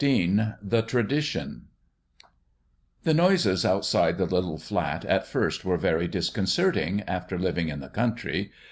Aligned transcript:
XV 0.03 0.39
THE 0.63 0.81
TRADITION 0.87 1.67
The 3.03 3.13
noises 3.13 3.63
outside 3.63 4.17
the 4.17 4.25
little 4.25 4.57
flat 4.57 5.05
at 5.05 5.27
first 5.27 5.63
were 5.63 5.77
very 5.77 6.07
disconcerting 6.07 7.01
after 7.05 7.37
living 7.37 7.69
in 7.69 7.81
the 7.81 7.87
country. 7.87 8.49